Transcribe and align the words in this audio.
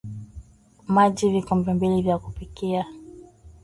Maji 0.87 1.29
Vikombe 1.29 1.73
mbili 1.73 2.01
vya 2.01 2.17
kupikia 2.17 2.85